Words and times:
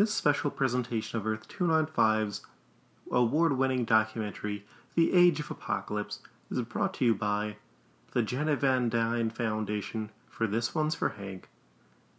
This 0.00 0.14
special 0.14 0.50
presentation 0.50 1.18
of 1.18 1.26
Earth 1.26 1.46
295's 1.46 2.40
award 3.12 3.58
winning 3.58 3.84
documentary, 3.84 4.64
The 4.94 5.12
Age 5.12 5.40
of 5.40 5.50
Apocalypse, 5.50 6.20
is 6.50 6.58
brought 6.62 6.94
to 6.94 7.04
you 7.04 7.14
by 7.14 7.56
the 8.12 8.22
Janet 8.22 8.60
Van 8.60 8.88
Dyne 8.88 9.28
Foundation 9.28 10.08
for 10.26 10.46
This 10.46 10.74
One's 10.74 10.94
for 10.94 11.10
Hank, 11.10 11.50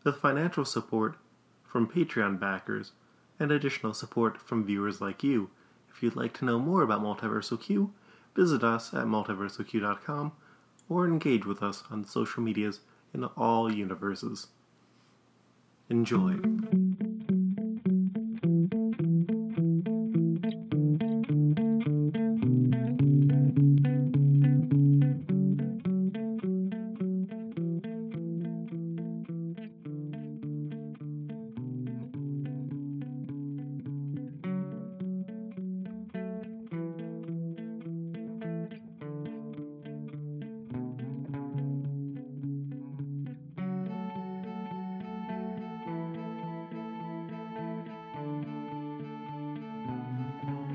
with 0.04 0.18
financial 0.18 0.64
support 0.64 1.16
from 1.64 1.88
Patreon 1.88 2.40
backers, 2.40 2.92
and 3.40 3.52
additional 3.52 3.96
support 3.96 4.40
from 4.40 4.64
viewers 4.64 5.02
like 5.02 5.24
you. 5.24 5.50
If 5.92 6.04
you'd 6.04 6.16
like 6.16 6.36
to 6.36 6.46
know 6.46 6.60
more 6.60 6.84
about 6.84 7.02
Multiversal 7.02 7.60
Q, 7.60 7.92
visit 8.36 8.64
us 8.64 8.94
at 8.94 9.08
multiversalq.com 9.08 10.34
or 10.88 11.08
engage 11.08 11.48
with 11.48 11.64
us 11.64 11.84
on 11.90 12.06
social 12.06 12.44
medias 12.44 12.82
in 13.12 13.24
all 13.24 13.74
universes. 13.74 14.50
Enjoy. 15.90 16.36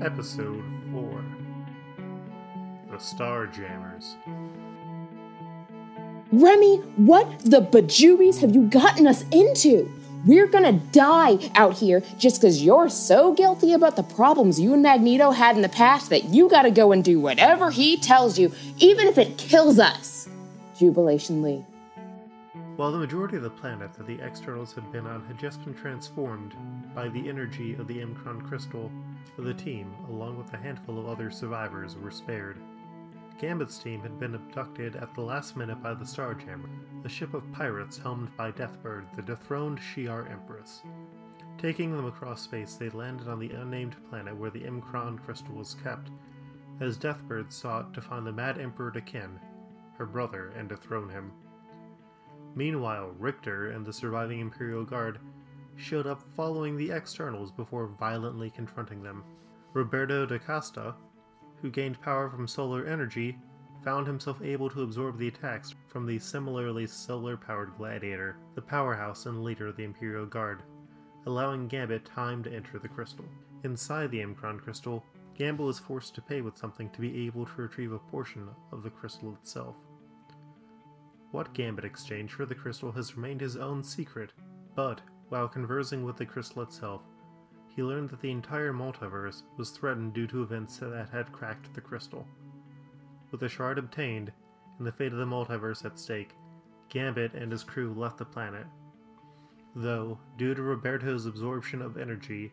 Episode 0.07 0.63
4 0.93 1.21
The 2.89 2.95
Starjammers. 2.95 4.15
Remy, 6.31 6.77
what 6.95 7.27
the 7.39 7.59
bajoobies 7.59 8.39
have 8.39 8.55
you 8.55 8.69
gotten 8.69 9.05
us 9.05 9.25
into? 9.31 9.91
We're 10.25 10.47
gonna 10.47 10.79
die 10.93 11.51
out 11.55 11.73
here 11.73 12.01
just 12.17 12.39
because 12.39 12.63
you're 12.63 12.87
so 12.87 13.33
guilty 13.33 13.73
about 13.73 13.97
the 13.97 14.03
problems 14.03 14.61
you 14.61 14.73
and 14.73 14.81
Magneto 14.81 15.31
had 15.31 15.57
in 15.57 15.61
the 15.61 15.67
past 15.67 16.09
that 16.11 16.23
you 16.23 16.47
gotta 16.47 16.71
go 16.71 16.93
and 16.93 17.03
do 17.03 17.19
whatever 17.19 17.69
he 17.69 17.97
tells 17.97 18.39
you, 18.39 18.53
even 18.77 19.07
if 19.07 19.17
it 19.17 19.37
kills 19.37 19.77
us. 19.77 20.29
Jubilation 20.79 21.41
Lee. 21.41 21.65
While 22.77 22.91
the 22.91 22.99
majority 22.99 23.37
of 23.37 23.41
the 23.41 23.49
planet 23.49 23.91
that 23.93 24.05
the 24.05 24.21
X-Ternals 24.21 24.71
had 24.73 24.91
been 24.91 25.07
on 25.07 25.25
had 25.25 25.39
just 25.39 25.65
been 25.65 25.73
transformed 25.73 26.55
by 26.93 27.07
the 27.07 27.27
energy 27.27 27.73
of 27.73 27.87
the 27.87 28.05
M'Kraan 28.05 28.47
crystal, 28.47 28.91
the 29.35 29.55
team, 29.55 29.91
along 30.09 30.37
with 30.37 30.53
a 30.53 30.57
handful 30.57 30.99
of 30.99 31.07
other 31.07 31.31
survivors, 31.31 31.95
were 31.97 32.11
spared. 32.11 32.59
Gambit's 33.39 33.79
team 33.79 34.01
had 34.01 34.19
been 34.19 34.35
abducted 34.35 34.95
at 34.95 35.11
the 35.15 35.21
last 35.21 35.57
minute 35.57 35.81
by 35.81 35.95
the 35.95 36.05
Starjammer, 36.05 36.69
a 37.03 37.09
ship 37.09 37.33
of 37.33 37.51
pirates 37.51 37.97
helmed 37.97 38.29
by 38.37 38.51
Deathbird, 38.51 39.11
the 39.15 39.23
dethroned 39.23 39.79
Shi'ar 39.79 40.29
Empress. 40.29 40.83
Taking 41.57 41.91
them 41.95 42.05
across 42.05 42.43
space, 42.43 42.75
they 42.75 42.89
landed 42.89 43.27
on 43.27 43.39
the 43.39 43.53
unnamed 43.53 43.95
planet 44.07 44.35
where 44.35 44.51
the 44.51 44.61
M'Kraan 44.61 45.17
crystal 45.25 45.55
was 45.55 45.75
kept, 45.83 46.11
as 46.79 46.95
Deathbird 46.95 47.51
sought 47.51 47.95
to 47.95 48.01
find 48.01 48.23
the 48.23 48.31
Mad 48.31 48.59
Emperor 48.59 48.91
D'Ken, 48.91 49.39
her 49.97 50.05
brother, 50.05 50.53
and 50.55 50.69
dethrone 50.69 51.09
him. 51.09 51.31
Meanwhile, 52.57 53.13
Rictor 53.19 53.69
and 53.69 53.85
the 53.85 53.93
surviving 53.93 54.39
Imperial 54.39 54.83
Guard 54.83 55.19
showed 55.75 56.07
up 56.07 56.23
following 56.35 56.75
the 56.75 56.91
X-Ternals 56.91 57.51
before 57.51 57.85
violently 57.85 58.49
confronting 58.49 59.03
them. 59.03 59.23
Roberto 59.73 60.25
da 60.25 60.39
Costa, 60.39 60.95
who 61.61 61.69
gained 61.69 62.01
power 62.01 62.31
from 62.31 62.47
solar 62.47 62.83
energy, 62.87 63.37
found 63.83 64.07
himself 64.07 64.41
able 64.41 64.71
to 64.71 64.81
absorb 64.81 65.19
the 65.19 65.27
attacks 65.27 65.75
from 65.87 66.07
the 66.07 66.17
similarly 66.17 66.87
solar 66.87 67.37
powered 67.37 67.77
Gladiator, 67.77 68.37
the 68.55 68.61
powerhouse 68.63 69.27
and 69.27 69.43
leader 69.43 69.67
of 69.67 69.77
the 69.77 69.83
Imperial 69.83 70.25
Guard, 70.25 70.63
allowing 71.27 71.67
Gambit 71.67 72.05
time 72.05 72.41
to 72.41 72.51
enter 72.51 72.79
the 72.79 72.87
crystal. 72.87 73.25
Inside 73.65 74.09
the 74.09 74.21
M'Kraan 74.21 74.59
crystal, 74.59 75.05
Gambit 75.37 75.67
is 75.67 75.77
forced 75.77 76.15
to 76.15 76.23
pay 76.23 76.41
with 76.41 76.57
something 76.57 76.89
to 76.89 77.01
be 77.01 77.27
able 77.27 77.45
to 77.45 77.61
retrieve 77.61 77.91
a 77.91 77.99
portion 77.99 78.49
of 78.71 78.81
the 78.81 78.89
crystal 78.89 79.37
itself. 79.39 79.75
What 81.31 81.53
Gambit 81.53 81.85
exchanged 81.85 82.33
for 82.33 82.45
the 82.45 82.55
crystal 82.55 82.91
has 82.93 83.15
remained 83.15 83.41
his 83.41 83.57
own 83.57 83.83
secret, 83.83 84.31
but 84.75 85.01
while 85.29 85.47
conversing 85.47 86.03
with 86.03 86.17
the 86.17 86.25
crystal 86.25 86.61
itself, 86.61 87.01
he 87.75 87.83
learned 87.83 88.09
that 88.09 88.21
the 88.21 88.31
entire 88.31 88.73
multiverse 88.73 89.43
was 89.57 89.71
threatened 89.71 90.13
due 90.13 90.27
to 90.27 90.41
events 90.41 90.77
that 90.77 91.09
had 91.11 91.31
cracked 91.31 91.73
the 91.73 91.81
crystal. 91.81 92.25
With 93.29 93.41
the 93.41 93.49
shard 93.49 93.77
obtained, 93.77 94.31
and 94.77 94.87
the 94.87 94.91
fate 94.91 95.11
of 95.11 95.19
the 95.19 95.25
multiverse 95.25 95.83
at 95.83 95.99
stake, 95.99 96.33
Gambit 96.89 97.33
and 97.33 97.51
his 97.51 97.63
crew 97.63 97.93
left 97.93 98.17
the 98.17 98.25
planet. 98.25 98.65
Though, 99.75 100.17
due 100.37 100.55
to 100.55 100.61
Roberto's 100.61 101.25
absorption 101.25 101.81
of 101.81 101.97
energy, 101.97 102.51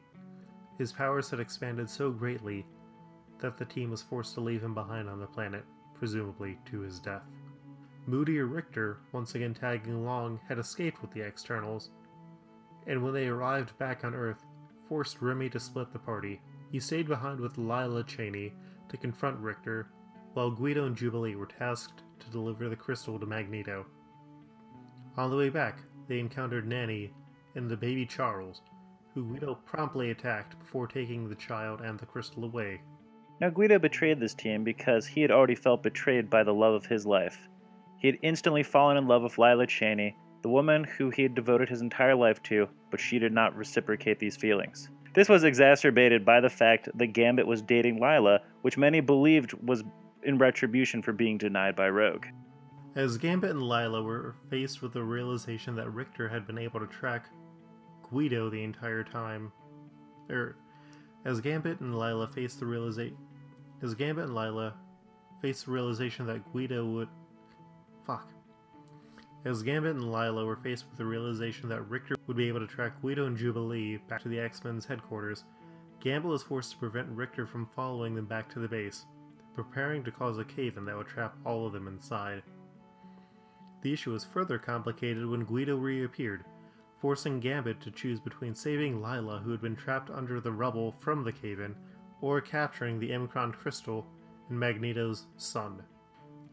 his 0.78 0.92
powers 0.92 1.30
had 1.30 1.40
expanded 1.40 1.88
so 1.88 2.10
greatly 2.10 2.66
that 3.38 3.56
the 3.56 3.64
team 3.64 3.90
was 3.90 4.02
forced 4.02 4.34
to 4.34 4.40
leave 4.40 4.62
him 4.64 4.74
behind 4.74 5.08
on 5.08 5.20
the 5.20 5.26
planet, 5.26 5.64
presumably 5.94 6.58
to 6.66 6.80
his 6.80 6.98
death. 6.98 7.22
Moody 8.06 8.38
or 8.38 8.47
Rictor, 8.47 8.98
once 9.12 9.34
again 9.34 9.54
tagging 9.54 9.94
along, 9.94 10.38
had 10.47 10.59
escaped 10.59 11.00
with 11.00 11.10
the 11.12 11.22
X-Ternals, 11.22 11.91
and 12.87 13.03
when 13.03 13.15
they 13.15 13.28
arrived 13.28 13.76
back 13.78 14.04
on 14.04 14.15
Earth, 14.15 14.44
forced 14.88 15.22
Remy 15.22 15.48
to 15.50 15.60
split 15.60 15.91
the 15.92 15.98
party. 15.98 16.41
He 16.70 16.81
stayed 16.81 17.09
behind 17.09 17.41
with 17.41 17.56
Lila 17.56 18.04
Cheney 18.04 18.53
to 18.91 18.97
confront 18.97 19.38
Rictor, 19.38 19.88
while 20.34 20.50
Guido 20.50 20.87
and 20.87 20.97
Jubilee 20.97 21.37
were 21.37 21.47
tasked 21.47 22.03
to 22.20 22.31
deliver 22.31 22.69
the 22.69 22.76
crystal 22.76 23.19
to 23.19 23.26
Magneto. 23.26 23.87
On 25.16 25.31
the 25.31 25.37
way 25.37 25.48
back, 25.48 25.78
they 26.06 26.19
encountered 26.19 26.66
Nanny 26.66 27.12
and 27.54 27.70
the 27.70 27.76
baby 27.76 28.04
Charles, 28.04 28.60
who 29.14 29.25
Guido 29.25 29.54
promptly 29.64 30.10
attacked 30.10 30.59
before 30.59 30.88
taking 30.88 31.28
the 31.28 31.37
child 31.37 31.81
and 31.81 31.98
the 31.98 32.06
crystal 32.06 32.44
away. 32.44 32.82
Now, 33.41 33.48
Guido 33.48 33.78
betrayed 33.78 34.20
this 34.20 34.34
team 34.34 34.62
because 34.62 35.06
he 35.06 35.22
had 35.22 35.31
already 35.31 35.54
felt 35.54 35.82
betrayed 35.82 36.28
by 36.28 36.43
the 36.43 36.53
love 36.53 36.75
of 36.75 36.87
his 36.87 37.06
life. 37.06 37.48
He 38.04 38.09
had 38.09 38.19
instantly 38.20 38.62
fallen 38.62 38.98
in 38.98 39.09
love 39.09 39.22
with 39.22 39.38
Lila 39.38 39.66
Cheney, 39.66 40.15
the 40.42 40.50
woman 40.50 40.84
who 40.84 41.09
he 41.09 41.22
had 41.22 41.34
devoted 41.34 41.70
his 41.70 41.81
entire 41.81 42.15
life 42.15 42.42
to, 42.42 42.69
but 42.91 43.00
she 43.00 43.19
did 43.19 43.32
not 43.32 43.56
reciprocate 43.56 44.19
these 44.19 44.37
feelings. 44.37 44.91
This 45.15 45.31
was 45.31 45.42
exacerbated 45.42 46.22
by 46.22 46.43
the 46.43 46.50
fact 46.50 46.91
that 46.98 47.14
Gambit 47.14 47.47
was 47.47 47.62
dating 47.62 48.03
Lila, 48.03 48.41
which 48.60 48.76
many 48.76 49.00
believed 49.00 49.54
was 49.54 49.84
in 50.22 50.37
retribution 50.37 51.00
for 51.00 51.14
being 51.14 51.38
denied 51.38 51.76
by 51.76 51.88
Rogue. 51.88 52.26
As 52.94 53.16
Gambit 53.16 53.53
and 53.53 53.62
Lila 53.62 54.03
were 54.03 54.34
faced 54.50 54.82
with 54.82 54.93
the 54.93 55.03
realization 55.03 55.75
that 55.76 55.88
Rictor 55.88 56.28
had 56.28 56.47
been 56.47 56.59
able 56.59 56.81
to 56.81 56.87
track 56.87 57.31
Guido 58.03 58.50
the 58.50 58.62
entire 58.62 59.03
time, 59.03 59.50
er, 60.28 60.56
as 61.25 61.41
Gambit 61.41 61.81
and 61.81 61.98
Lila 61.98 62.28
faced 62.28 62.60
the 62.60 62.66
realization, 62.66 63.16
as 63.81 63.94
Gambit 63.94 64.26
and 64.26 64.34
Lila 64.34 64.75
faced 65.41 65.64
the 65.64 65.72
realization 65.72 66.26
that 66.26 66.44
Guido 66.53 66.84
would, 66.84 67.09
fuck, 68.06 68.28
as 69.44 69.62
Gambit 69.62 69.97
and 69.97 70.10
Lila 70.10 70.44
were 70.44 70.56
faced 70.56 70.87
with 70.88 70.97
the 70.97 71.04
realization 71.04 71.69
that 71.69 71.82
Rictor 71.82 72.16
would 72.26 72.37
be 72.37 72.48
able 72.48 72.60
to 72.60 72.66
track 72.66 73.00
Guido 73.03 73.26
and 73.26 73.37
Jubilee 73.37 73.98
back 74.09 74.22
to 74.22 74.28
the 74.28 74.41
X 74.41 74.65
Men's 74.65 74.87
headquarters, 74.87 75.44
Gambit 76.00 76.32
is 76.32 76.43
forced 76.43 76.72
to 76.72 76.78
prevent 76.78 77.09
Rictor 77.09 77.47
from 77.47 77.66
following 77.66 78.14
them 78.14 78.25
back 78.25 78.50
to 78.53 78.59
the 78.59 78.69
base, 78.69 79.04
preparing 79.54 80.03
to 80.04 80.10
cause 80.10 80.38
a 80.38 80.44
cave 80.44 80.76
in 80.76 80.84
that 80.87 80.97
would 80.97 81.06
trap 81.06 81.37
all 81.44 81.66
of 81.66 81.75
them 81.75 81.88
inside. 81.88 82.43
The 83.82 83.93
issue 83.93 84.12
was 84.12 84.25
further 84.25 84.59
complicated 84.59 85.26
when 85.26 85.44
Guido 85.44 85.76
reappeared, 85.76 86.44
forcing 87.00 87.38
Gambit 87.38 87.82
to 87.82 87.91
choose 87.91 88.20
between 88.20 88.54
saving 88.54 89.03
Lila, 89.03 89.41
who 89.44 89.50
had 89.50 89.60
been 89.60 89.76
trapped 89.76 90.09
under 90.09 90.40
the 90.40 90.52
rubble 90.52 90.93
from 90.93 91.23
the 91.23 91.32
cave 91.32 91.61
in, 91.61 91.76
or 92.23 92.40
capturing 92.40 92.99
the 92.99 93.11
M'Kraan 93.11 93.52
crystal 93.52 94.06
and 94.49 94.58
Magneto's 94.58 95.26
son. 95.37 95.82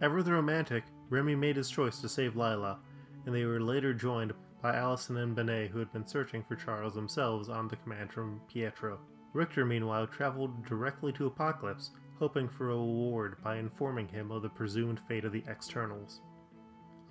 Ever 0.01 0.23
the 0.23 0.33
romantic, 0.33 0.83
Remy 1.11 1.35
made 1.35 1.57
his 1.57 1.69
choice 1.69 2.01
to 2.01 2.09
save 2.09 2.35
Lila, 2.35 2.79
and 3.25 3.35
they 3.35 3.45
were 3.45 3.61
later 3.61 3.93
joined 3.93 4.33
by 4.59 4.75
Allison 4.75 5.17
and 5.17 5.35
Bennet, 5.35 5.69
who 5.69 5.77
had 5.77 5.93
been 5.93 6.07
searching 6.07 6.43
for 6.43 6.55
Charles 6.55 6.95
themselves 6.95 7.49
on 7.49 7.67
the 7.67 7.75
command 7.75 8.11
from 8.11 8.41
Pietro. 8.47 8.99
Rictor, 9.33 9.63
meanwhile, 9.63 10.07
traveled 10.07 10.65
directly 10.65 11.11
to 11.13 11.27
Apocalypse, 11.27 11.91
hoping 12.17 12.49
for 12.49 12.71
a 12.71 12.75
reward 12.75 13.37
by 13.43 13.57
informing 13.57 14.07
him 14.07 14.31
of 14.31 14.41
the 14.41 14.49
presumed 14.49 14.99
fate 15.07 15.23
of 15.23 15.31
the 15.31 15.43
X-Ternals. 15.47 16.21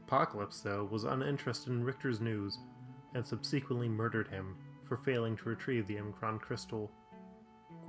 Apocalypse, 0.05 0.61
though, 0.61 0.85
was 0.91 1.05
uninterested 1.05 1.73
in 1.73 1.85
Rictor's 1.85 2.21
news 2.21 2.59
and 3.15 3.25
subsequently 3.25 3.89
murdered 3.89 4.27
him 4.27 4.57
for 4.89 4.97
failing 4.97 5.37
to 5.37 5.49
retrieve 5.49 5.87
the 5.87 5.97
M'Kraan 5.97 6.41
crystal. 6.41 6.91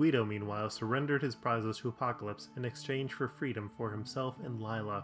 Guido, 0.01 0.25
meanwhile, 0.25 0.68
surrendered 0.68 1.21
his 1.21 1.36
prizes 1.36 1.77
to 1.77 1.89
Apocalypse 1.89 2.50
in 2.57 2.65
exchange 2.65 3.13
for 3.13 3.27
freedom 3.38 3.69
for 3.77 3.92
himself 3.92 4.33
and 4.44 4.59
Lila, 4.59 5.03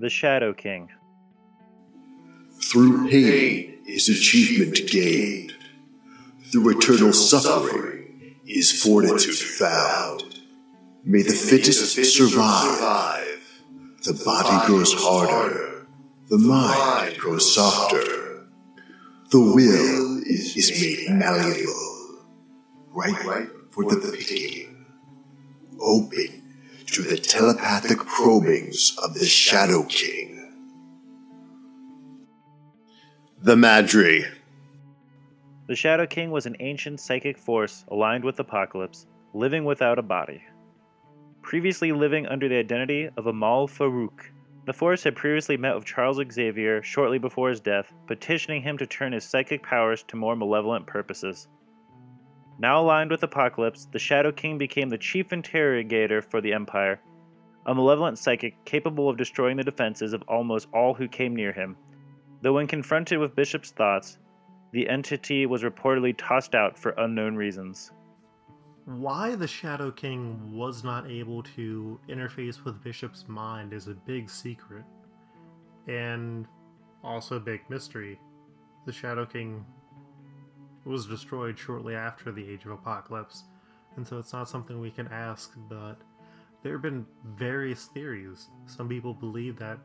the 0.00 0.10
Shadow 0.10 0.52
King. 0.52 0.88
Through 2.60 3.08
pain 3.08 3.78
is 3.86 4.08
achievement 4.08 4.90
gained. 4.90 5.54
through 6.50 6.76
eternal 6.76 7.12
suffering 7.12 8.38
is 8.44 8.82
fortitude 8.82 9.36
found. 9.36 10.40
May 11.04 11.22
the 11.22 11.32
fittest 11.32 11.94
survive. 11.94 13.62
The 14.02 14.20
body 14.24 14.66
grows 14.66 14.92
harder, 14.96 15.86
the 16.28 16.38
mind 16.38 17.18
grows 17.18 17.54
softer. 17.54 18.48
The 19.30 19.38
will 19.38 20.22
is 20.26 20.72
made 20.80 21.16
malleable, 21.16 21.91
right 22.92 23.48
for 23.70 23.84
the 23.84 24.12
picking, 24.16 24.86
open 25.80 26.42
to 26.86 27.02
the 27.02 27.16
telepathic 27.16 27.98
probings 27.98 28.96
of 29.02 29.14
the 29.14 29.24
Shadow 29.24 29.84
King. 29.84 30.28
The 33.40 33.56
Madri. 33.56 34.26
The 35.68 35.76
Shadow 35.76 36.06
King 36.06 36.30
was 36.30 36.44
an 36.44 36.56
ancient 36.60 37.00
psychic 37.00 37.38
force 37.38 37.84
aligned 37.88 38.24
with 38.24 38.38
Apocalypse, 38.38 39.06
living 39.32 39.64
without 39.64 39.98
a 39.98 40.02
body. 40.02 40.42
Previously 41.40 41.92
living 41.92 42.26
under 42.26 42.48
the 42.48 42.58
identity 42.58 43.08
of 43.16 43.26
Amahl 43.26 43.66
Farouk, 43.66 44.30
the 44.64 44.72
force 44.72 45.02
had 45.02 45.16
previously 45.16 45.56
met 45.56 45.74
with 45.74 45.84
Charles 45.84 46.20
Xavier 46.30 46.82
shortly 46.82 47.18
before 47.18 47.48
his 47.48 47.60
death, 47.60 47.92
petitioning 48.06 48.62
him 48.62 48.78
to 48.78 48.86
turn 48.86 49.12
his 49.12 49.24
psychic 49.24 49.62
powers 49.62 50.04
to 50.04 50.16
more 50.16 50.36
malevolent 50.36 50.86
purposes. 50.86 51.48
Now 52.62 52.80
aligned 52.80 53.10
with 53.10 53.24
Apocalypse, 53.24 53.88
the 53.90 53.98
Shadow 53.98 54.30
King 54.30 54.56
became 54.56 54.88
the 54.88 54.96
chief 54.96 55.32
interrogator 55.32 56.22
for 56.22 56.40
the 56.40 56.52
Empire, 56.52 57.00
a 57.66 57.74
malevolent 57.74 58.18
psychic 58.18 58.54
capable 58.64 59.08
of 59.08 59.16
destroying 59.16 59.56
the 59.56 59.64
defenses 59.64 60.12
of 60.12 60.22
almost 60.28 60.68
all 60.72 60.94
who 60.94 61.08
came 61.08 61.34
near 61.34 61.52
him. 61.52 61.76
Though 62.40 62.52
when 62.52 62.68
confronted 62.68 63.18
with 63.18 63.34
Bishop's 63.34 63.72
thoughts, 63.72 64.18
the 64.70 64.88
entity 64.88 65.44
was 65.44 65.64
reportedly 65.64 66.14
tossed 66.16 66.54
out 66.54 66.78
for 66.78 66.94
unknown 66.98 67.34
reasons. 67.34 67.90
Why 68.84 69.34
the 69.34 69.48
Shadow 69.48 69.90
King 69.90 70.52
was 70.52 70.84
not 70.84 71.10
able 71.10 71.42
to 71.56 71.98
interface 72.08 72.64
with 72.64 72.80
Bishop's 72.84 73.24
mind 73.26 73.72
is 73.72 73.88
a 73.88 73.94
big 73.94 74.30
secret. 74.30 74.84
And 75.88 76.46
also 77.02 77.38
a 77.38 77.40
big 77.40 77.68
mystery. 77.68 78.20
The 78.86 78.92
Shadow 78.92 79.26
King 79.26 79.66
was 80.84 81.06
destroyed 81.06 81.58
shortly 81.58 81.94
after 81.94 82.32
the 82.32 82.48
Age 82.48 82.64
of 82.64 82.72
Apocalypse, 82.72 83.44
and 83.96 84.06
so 84.06 84.18
it's 84.18 84.32
not 84.32 84.48
something 84.48 84.80
we 84.80 84.90
can 84.90 85.08
ask, 85.08 85.52
but 85.68 85.96
there 86.62 86.72
have 86.72 86.82
been 86.82 87.06
various 87.36 87.86
theories. 87.86 88.48
Some 88.66 88.88
people 88.88 89.14
believe 89.14 89.58
that 89.58 89.78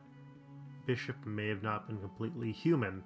Bishop 0.86 1.16
may 1.26 1.48
have 1.48 1.62
not 1.62 1.86
been 1.86 1.98
completely 1.98 2.52
human, 2.52 3.02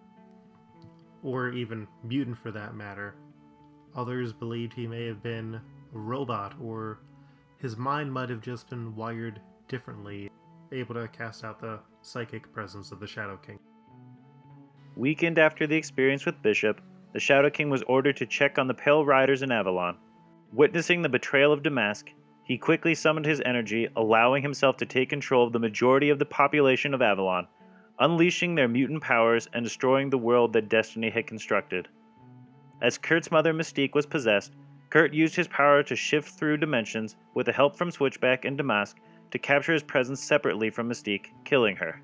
or 1.23 1.51
even 1.51 1.87
mutant 2.05 2.39
for 2.39 2.51
that 2.51 2.75
matter. 2.75 3.15
Others 3.95 4.33
believed 4.33 4.73
he 4.73 4.87
may 4.87 5.07
have 5.07 5.23
been 5.23 5.61
a 5.95 5.99
robot, 5.99 6.55
or 6.61 7.01
his 7.59 7.77
mind 7.77 8.13
might 8.13 8.31
have 8.31 8.41
just 8.41 8.71
been 8.71 8.95
wired 8.97 9.41
differently, 9.69 10.31
able 10.73 10.95
to 10.95 11.09
cast 11.09 11.45
out 11.45 11.61
the 11.61 11.79
psychic 12.01 12.53
presence 12.53 12.91
of 12.93 13.01
the 13.01 13.07
Shadow 13.07 13.37
King. 13.37 13.59
Weekend 14.97 15.39
after 15.39 15.67
the 15.67 15.77
experience 15.77 16.27
with 16.27 16.41
Bishop, 16.43 16.81
the 17.13 17.21
Shadow 17.21 17.51
King 17.51 17.71
was 17.71 17.83
ordered 17.83 18.17
to 18.17 18.27
check 18.27 18.59
on 18.59 18.69
the 18.69 18.75
Pale 18.75 19.05
Riders 19.05 19.43
in 19.43 19.53
Avalon. 19.53 19.97
Witnessing 20.53 21.03
the 21.03 21.09
betrayal 21.09 21.53
of 21.53 21.63
Damask, 21.63 22.11
he 22.45 22.59
quickly 22.59 22.95
summoned 22.95 23.27
his 23.27 23.43
energy, 23.45 23.89
allowing 23.97 24.43
himself 24.43 24.77
to 24.79 24.87
take 24.87 25.11
control 25.11 25.47
of 25.47 25.53
the 25.53 25.59
majority 25.59 26.11
of 26.11 26.19
the 26.19 26.25
population 26.25 26.95
of 26.95 27.03
Avalon, 27.03 27.47
unleashing 27.99 28.55
their 28.55 28.69
mutant 28.69 29.03
powers 29.03 29.49
and 29.53 29.65
destroying 29.65 30.11
the 30.11 30.19
world 30.19 30.53
that 30.53 30.69
Destiny 30.69 31.11
had 31.11 31.27
constructed. 31.27 31.89
As 32.81 32.99
Kurt's 32.99 33.31
mother 33.31 33.55
Mystique 33.55 33.95
was 33.95 34.07
possessed, 34.07 34.55
Kurt 34.91 35.15
used 35.15 35.37
his 35.37 35.49
power 35.49 35.83
to 35.85 35.97
shift 35.97 36.31
through 36.31 36.57
dimensions 36.57 37.17
with 37.35 37.47
the 37.47 37.53
help 37.53 37.77
from 37.77 37.91
Switchback 37.91 38.45
and 38.45 38.59
Damask 38.59 38.97
to 39.31 39.39
capture 39.39 39.73
his 39.73 39.83
presence 39.83 40.23
separately 40.23 40.69
from 40.69 40.89
Mystique, 40.89 41.29
killing 41.45 41.77
her. 41.77 42.03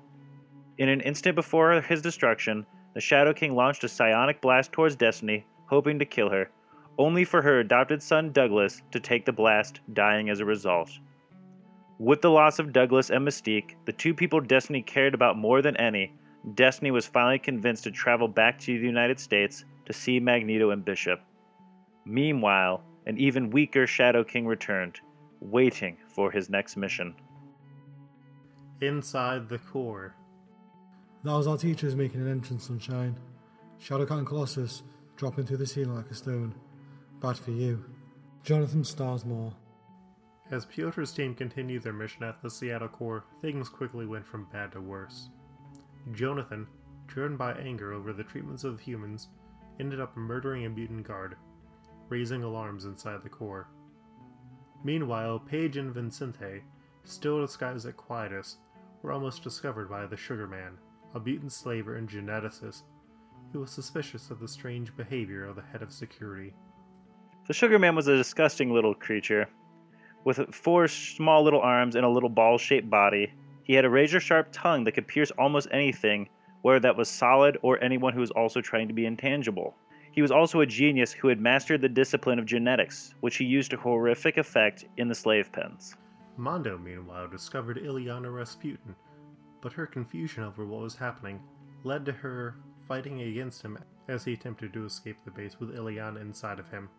In 0.77 0.89
an 0.89 1.01
instant 1.01 1.35
before 1.35 1.81
his 1.81 2.01
destruction, 2.01 2.65
the 2.93 3.01
Shadow 3.01 3.33
King 3.33 3.55
launched 3.55 3.83
a 3.83 3.87
psionic 3.87 4.41
blast 4.41 4.71
towards 4.71 4.95
Destiny, 4.95 5.45
hoping 5.67 5.99
to 5.99 6.05
kill 6.05 6.29
her, 6.29 6.49
only 6.97 7.23
for 7.23 7.41
her 7.41 7.59
adopted 7.59 8.01
son 8.01 8.31
Douglas 8.31 8.81
to 8.91 8.99
take 8.99 9.25
the 9.25 9.31
blast, 9.31 9.79
dying 9.93 10.29
as 10.29 10.39
a 10.39 10.45
result. 10.45 10.89
With 11.97 12.21
the 12.21 12.31
loss 12.31 12.59
of 12.59 12.73
Douglas 12.73 13.09
and 13.09 13.27
Mystique, 13.27 13.75
the 13.85 13.93
two 13.93 14.13
people 14.13 14.39
Destiny 14.39 14.81
cared 14.81 15.13
about 15.13 15.37
more 15.37 15.61
than 15.61 15.77
any, 15.77 16.13
Destiny 16.55 16.91
was 16.91 17.05
finally 17.05 17.39
convinced 17.39 17.83
to 17.83 17.91
travel 17.91 18.27
back 18.27 18.57
to 18.59 18.79
the 18.79 18.85
United 18.85 19.19
States 19.19 19.65
to 19.85 19.93
see 19.93 20.19
Magneto 20.19 20.71
and 20.71 20.85
Bishop. 20.85 21.21
Meanwhile, 22.05 22.83
an 23.05 23.17
even 23.17 23.49
weaker 23.49 23.85
Shadow 23.85 24.23
King 24.23 24.47
returned, 24.47 24.99
waiting 25.41 25.97
for 26.07 26.31
his 26.31 26.49
next 26.49 26.77
mission. 26.77 27.15
Inside 28.81 29.49
the 29.49 29.57
core, 29.57 30.15
That 31.23 31.33
was 31.33 31.47
our 31.47 31.57
teachers 31.57 31.95
making 31.95 32.21
an 32.21 32.31
entrance, 32.31 32.67
Sunshine. 32.67 33.17
Shadowcat 33.81 34.19
and 34.19 34.27
Colossus 34.27 34.83
dropping 35.17 35.45
through 35.45 35.57
the 35.57 35.67
ceiling 35.67 35.95
like 35.95 36.09
a 36.09 36.15
stone. 36.15 36.55
Bad 37.19 37.37
for 37.37 37.51
you. 37.51 37.83
Jonathan 38.43 38.83
Starsmore. 38.83 39.53
As 40.49 40.65
Piotr's 40.65 41.11
team 41.11 41.35
continued 41.35 41.83
their 41.83 41.93
mission 41.93 42.23
at 42.23 42.41
the 42.41 42.49
Seattle 42.49 42.87
core, 42.87 43.25
things 43.41 43.67
quickly 43.67 44.05
went 44.05 44.25
from 44.25 44.47
bad 44.51 44.71
to 44.71 44.81
worse. 44.81 45.29
Jonathan, 46.13 46.65
driven 47.07 47.35
by 47.35 47.51
anger 47.53 47.91
over 47.93 48.13
the 48.13 48.23
treatments 48.23 48.63
of 48.63 48.79
humans, 48.79 49.27
ended 49.79 49.99
up 49.99 50.15
murdering 50.15 50.65
a 50.65 50.69
mutant 50.69 51.05
guard, 51.05 51.35
raising 52.07 52.43
alarms 52.43 52.85
inside 52.85 53.21
the 53.23 53.29
core. 53.29 53.67
Meanwhile, 54.85 55.39
Paige 55.39 55.75
and 55.75 55.93
Vincente, 55.93 56.63
still 57.03 57.41
disguised 57.41 57.85
as 57.85 57.93
Quietus, 57.95 58.57
were 59.01 59.11
almost 59.11 59.43
discovered 59.43 59.89
by 59.89 60.05
the 60.05 60.17
Sugar 60.17 60.47
Man, 60.47 60.77
a 61.15 61.19
mutant 61.19 61.51
slaver 61.51 61.95
and 61.95 62.07
geneticist 62.07 62.83
who 63.51 63.59
was 63.59 63.71
suspicious 63.71 64.29
of 64.29 64.39
the 64.39 64.47
strange 64.47 64.95
behavior 64.95 65.45
of 65.45 65.55
the 65.55 65.61
head 65.61 65.81
of 65.81 65.91
security. 65.91 66.53
The 67.47 67.53
Sugar 67.53 67.79
Man 67.79 67.95
was 67.95 68.07
a 68.07 68.15
disgusting 68.15 68.71
little 68.71 68.93
creature. 68.93 69.49
With 70.23 70.53
four 70.53 70.87
small 70.87 71.43
little 71.43 71.61
arms 71.61 71.95
and 71.95 72.05
a 72.05 72.09
little 72.09 72.29
ball 72.29 72.57
shaped 72.57 72.89
body, 72.89 73.33
he 73.63 73.73
had 73.73 73.85
a 73.85 73.89
razor 73.89 74.19
sharp 74.19 74.49
tongue 74.51 74.83
that 74.83 74.91
could 74.91 75.07
pierce 75.07 75.31
almost 75.31 75.67
anything, 75.71 76.29
whether 76.61 76.79
that 76.81 76.97
was 76.97 77.09
solid 77.09 77.57
or 77.61 77.83
anyone 77.83 78.13
who 78.13 78.19
was 78.19 78.31
also 78.31 78.61
trying 78.61 78.87
to 78.87 78.93
be 78.93 79.05
intangible. 79.05 79.75
He 80.11 80.21
was 80.21 80.31
also 80.31 80.61
a 80.61 80.65
genius 80.65 81.11
who 81.11 81.27
had 81.27 81.39
mastered 81.39 81.81
the 81.81 81.89
discipline 81.89 82.39
of 82.39 82.45
genetics, 82.45 83.15
which 83.21 83.37
he 83.37 83.45
used 83.45 83.71
to 83.71 83.77
horrific 83.77 84.37
effect 84.37 84.85
in 84.97 85.07
the 85.07 85.15
slave 85.15 85.51
pens. 85.51 85.95
Mondo, 86.37 86.77
meanwhile, 86.77 87.27
discovered 87.27 87.77
Illyana 87.77 88.33
Rasputin, 88.33 88.95
but 89.61 89.73
her 89.73 89.85
confusion 89.85 90.43
over 90.43 90.65
what 90.65 90.81
was 90.81 90.95
happening 90.95 91.41
led 91.83 92.05
to 92.05 92.11
her 92.11 92.55
fighting 92.87 93.21
against 93.21 93.61
him 93.61 93.77
as 94.07 94.23
he 94.23 94.33
attempted 94.33 94.73
to 94.73 94.85
escape 94.85 95.17
the 95.23 95.31
base 95.31 95.59
with 95.59 95.75
Illyana 95.75 96.19
inside 96.21 96.59
of 96.59 96.69
him. 96.69 96.89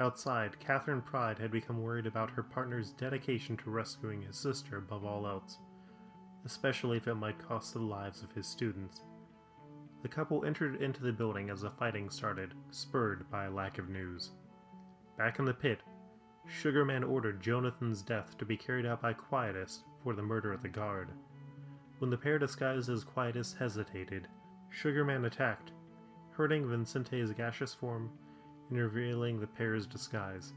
Outside, 0.00 0.58
Katherine 0.58 1.02
Pryde 1.02 1.38
had 1.38 1.50
become 1.50 1.82
worried 1.82 2.06
about 2.06 2.30
her 2.30 2.42
partner's 2.42 2.92
dedication 2.92 3.56
to 3.58 3.70
rescuing 3.70 4.22
his 4.22 4.38
sister 4.38 4.78
above 4.78 5.04
all 5.04 5.26
else, 5.26 5.58
especially 6.44 6.96
if 6.96 7.06
it 7.06 7.14
might 7.14 7.38
cost 7.38 7.74
the 7.74 7.80
lives 7.80 8.22
of 8.22 8.32
his 8.32 8.46
students. 8.46 9.02
The 10.02 10.08
couple 10.08 10.44
entered 10.44 10.82
into 10.82 11.02
the 11.02 11.12
building 11.12 11.50
as 11.50 11.60
the 11.60 11.70
fighting 11.70 12.10
started, 12.10 12.54
spurred 12.70 13.30
by 13.30 13.44
a 13.44 13.50
lack 13.50 13.78
of 13.78 13.88
news. 13.88 14.32
Back 15.16 15.38
in 15.38 15.44
the 15.44 15.54
pit, 15.54 15.80
Sugarman 16.48 17.04
ordered 17.04 17.40
Jonathan's 17.40 18.02
death 18.02 18.36
to 18.38 18.44
be 18.44 18.56
carried 18.56 18.86
out 18.86 19.00
by 19.00 19.12
Quietus 19.12 19.84
for 20.02 20.14
the 20.14 20.22
murder 20.22 20.52
of 20.52 20.62
the 20.62 20.68
guard. 20.68 21.10
When 22.02 22.10
the 22.10 22.18
pair 22.18 22.36
disguised 22.36 22.90
as 22.90 23.04
Quietus 23.04 23.52
hesitated, 23.52 24.26
Sugarman 24.70 25.24
attacked, 25.24 25.70
hurting 26.32 26.68
Vincente's 26.68 27.30
gaseous 27.30 27.74
form 27.74 28.10
and 28.70 28.76
revealing 28.76 29.38
the 29.38 29.46
pair's 29.46 29.86
disguise. 29.86 30.52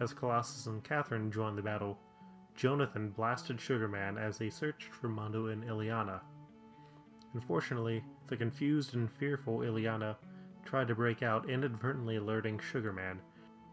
As 0.00 0.14
Colossus 0.14 0.66
and 0.66 0.82
Catherine 0.82 1.30
joined 1.30 1.58
the 1.58 1.62
battle, 1.62 1.98
Jonathan 2.56 3.10
blasted 3.10 3.60
Sugarman 3.60 4.16
as 4.16 4.38
they 4.38 4.48
searched 4.48 4.94
for 4.94 5.08
Mondo 5.08 5.48
and 5.48 5.64
Illyana. 5.64 6.22
Unfortunately, 7.34 8.02
the 8.28 8.36
confused 8.38 8.94
and 8.94 9.12
fearful 9.12 9.58
Illyana 9.58 10.16
tried 10.64 10.88
to 10.88 10.94
break 10.94 11.22
out, 11.22 11.50
inadvertently 11.50 12.16
alerting 12.16 12.58
Sugarman, 12.58 13.20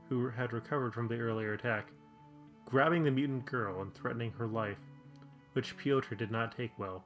who 0.09 0.27
had 0.27 0.51
recovered 0.51 0.93
from 0.93 1.07
the 1.07 1.19
earlier 1.19 1.53
attack, 1.53 1.87
grabbing 2.65 3.05
the 3.05 3.11
mutant 3.11 3.45
girl 3.45 3.81
and 3.81 3.93
threatening 3.93 4.33
her 4.33 4.47
life, 4.47 4.90
which 5.53 5.77
Piotr 5.77 6.15
did 6.15 6.31
not 6.31 6.55
take 6.55 6.77
well, 6.77 7.05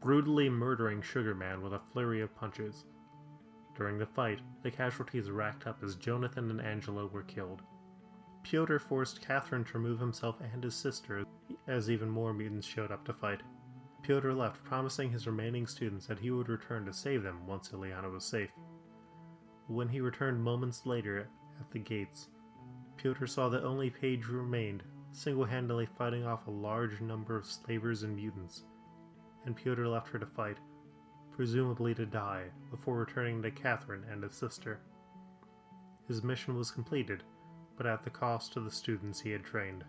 brutally 0.00 0.48
murdering 0.48 1.02
Sugarman 1.02 1.62
with 1.62 1.72
a 1.72 1.80
flurry 1.92 2.20
of 2.20 2.34
punches. 2.34 2.84
During 3.76 3.98
the 3.98 4.06
fight, 4.06 4.40
the 4.62 4.70
casualties 4.70 5.30
racked 5.30 5.66
up 5.66 5.82
as 5.82 5.96
Jonathan 5.96 6.50
and 6.50 6.60
Angela 6.60 7.06
were 7.06 7.22
killed. 7.22 7.62
Piotr 8.42 8.78
forced 8.78 9.20
Catherine 9.20 9.64
to 9.64 9.78
remove 9.78 9.98
himself 9.98 10.40
and 10.40 10.62
his 10.62 10.74
sister 10.74 11.24
as 11.66 11.90
even 11.90 12.08
more 12.08 12.32
mutants 12.32 12.66
showed 12.66 12.92
up 12.92 13.04
to 13.04 13.12
fight. 13.12 13.42
Piotr 14.02 14.30
left, 14.32 14.62
promising 14.62 15.10
his 15.10 15.26
remaining 15.26 15.66
students 15.66 16.06
that 16.06 16.20
he 16.20 16.30
would 16.30 16.48
return 16.48 16.86
to 16.86 16.92
save 16.92 17.22
them 17.22 17.44
once 17.46 17.70
Illyana 17.70 18.10
was 18.10 18.24
safe. 18.24 18.50
When 19.66 19.88
he 19.88 20.00
returned 20.00 20.42
moments 20.42 20.86
later 20.86 21.28
at 21.60 21.70
the 21.72 21.80
gates, 21.80 22.28
Piotr 22.96 23.26
saw 23.26 23.48
that 23.48 23.64
only 23.64 23.90
Paige 23.90 24.26
remained, 24.28 24.84
single 25.16 25.44
handedly 25.44 25.86
fighting 25.86 26.26
off 26.26 26.46
a 26.46 26.50
large 26.50 27.00
number 27.00 27.36
of 27.36 27.46
slavers 27.46 28.02
and 28.02 28.16
mutants, 28.16 28.64
and 29.46 29.56
Piotr 29.56 29.86
left 29.86 30.08
her 30.08 30.18
to 30.18 30.26
fight, 30.26 30.58
presumably 31.34 31.94
to 31.94 32.04
die, 32.04 32.44
before 32.70 32.98
returning 32.98 33.40
to 33.42 33.50
Catherine 33.50 34.04
and 34.10 34.22
his 34.22 34.34
sister. 34.34 34.80
His 36.06 36.22
mission 36.22 36.54
was 36.54 36.70
completed, 36.70 37.22
but 37.76 37.86
at 37.86 38.04
the 38.04 38.10
cost 38.10 38.56
of 38.56 38.64
the 38.64 38.70
students 38.70 39.20
he 39.20 39.30
had 39.30 39.44
trained. 39.44 39.84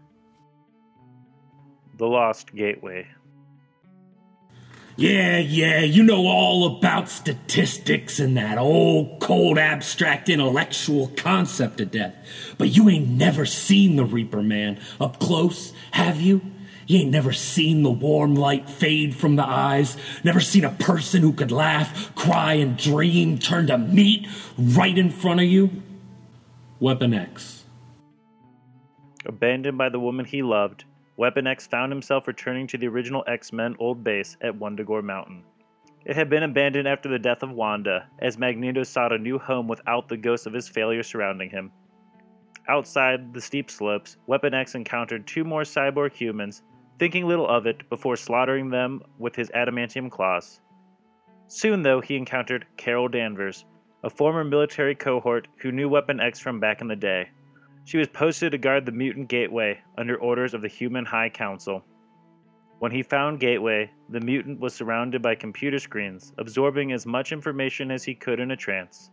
The 1.98 2.07
Lost 2.07 2.55
Gateway. 2.55 3.07
Yeah, 5.00 5.38
yeah, 5.38 5.82
you 5.82 6.01
know 6.01 6.25
all 6.25 6.77
about 6.77 7.08
statistics 7.08 8.20
and 8.20 8.36
that 8.36 8.58
old, 8.58 9.20
cold, 9.20 9.60
abstract 9.60 10.27
intellectual 10.27 11.10
concept 11.10 11.80
of 11.80 11.92
death. 11.92 12.16
But 12.58 12.75
you 12.75 12.89
ain't 12.89 13.08
never 13.08 13.46
seen 13.46 13.96
the 13.96 14.06
Reaper 14.06 14.42
Man 14.42 14.80
up 15.00 15.20
close, 15.20 15.72
have 15.92 16.20
you? 16.20 16.42
You 16.88 17.01
ain't 17.01 17.12
never 17.12 17.32
seen 17.32 17.84
the 17.84 17.92
warm 17.92 18.34
light 18.34 18.68
fade 18.68 19.16
from 19.16 19.36
the 19.36 19.46
eyes, 19.48 19.98
never 20.24 20.39
seen 20.39 20.66
a 20.66 20.72
person 20.72 21.22
who 21.22 21.34
could 21.34 21.51
laugh, 21.51 22.16
cry, 22.16 22.54
and 22.54 22.75
dream 22.75 23.38
turn 23.38 23.68
to 23.68 23.77
meat 23.77 24.27
right 24.58 24.98
in 24.98 25.12
front 25.12 25.42
of 25.42 25.46
you? 25.46 25.70
Weapon 26.80 27.13
X. 27.13 27.66
Abandoned 29.27 29.77
by 29.77 29.89
the 29.89 30.00
woman 30.00 30.25
he 30.25 30.42
loved, 30.42 30.86
Weapon 31.18 31.48
X 31.48 31.66
found 31.66 31.92
himself 31.92 32.28
returning 32.28 32.68
to 32.68 32.78
the 32.78 32.88
original 32.88 33.24
X 33.28 33.52
Men 33.52 33.76
old 33.80 34.04
base 34.04 34.38
at 34.42 34.58
Wundagore 34.58 35.04
Mountain. 35.04 35.44
It 36.06 36.16
had 36.16 36.30
been 36.30 36.44
abandoned 36.44 36.88
after 36.88 37.10
the 37.10 37.20
death 37.20 37.42
of 37.42 37.52
Wanda, 37.52 38.08
as 38.20 38.38
Magneto 38.38 38.84
sought 38.84 39.12
a 39.12 39.18
new 39.18 39.40
home 39.40 39.68
without 39.68 40.08
the 40.08 40.16
ghost 40.16 40.46
of 40.46 40.54
his 40.54 40.70
failure 40.70 41.04
surrounding 41.04 41.50
him. 41.50 41.72
Outside 42.70 43.34
the 43.34 43.42
steep 43.42 43.72
slopes, 43.72 44.18
Weapon 44.28 44.54
X 44.54 44.76
encountered 44.76 45.26
two 45.26 45.44
more 45.44 45.64
cyborg 45.64 46.14
humans, 46.14 46.62
thinking 47.00 47.26
little 47.26 47.48
of 47.48 47.66
it 47.66 47.90
before 47.90 48.16
slaughtering 48.16 48.70
them 48.70 49.02
with 49.18 49.36
his 49.36 49.50
adamantium 49.52 50.12
claws. 50.12 50.62
Soon, 51.48 51.82
though, 51.82 52.00
he 52.00 52.16
encountered 52.16 52.68
Carol 52.78 53.08
Danvers, 53.08 53.66
a 54.04 54.10
former 54.10 54.44
military 54.44 54.94
cohort 54.94 55.48
who 55.58 55.72
knew 55.72 55.90
Weapon 55.90 56.20
X 56.20 56.40
from 56.40 56.60
back 56.60 56.82
in 56.82 56.88
the 56.88 56.96
day. 56.96 57.30
She 57.88 57.98
was 57.98 58.10
posted 58.10 58.51
to 58.51 58.58
guard 58.58 58.86
the 58.86 58.91
mutant 58.91 59.29
gateway 59.29 59.79
under 59.98 60.17
orders 60.17 60.53
of 60.53 60.62
the 60.62 60.67
Human 60.67 61.06
High 61.06 61.29
Council. 61.29 61.86
When 62.79 62.91
he 62.91 63.01
found 63.01 63.39
Gateway, 63.39 63.89
the 64.10 64.20
mutant 64.20 64.60
was 64.60 64.74
surrounded 64.74 65.22
by 65.22 65.36
computer 65.36 65.79
screens, 65.79 66.34
absorbing 66.38 66.91
as 66.91 67.06
much 67.06 67.32
information 67.32 67.89
as 67.89 68.03
he 68.03 68.13
could 68.13 68.41
in 68.41 68.51
a 68.51 68.58
trance. 68.58 69.10